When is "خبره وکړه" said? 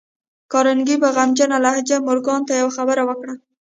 2.77-3.33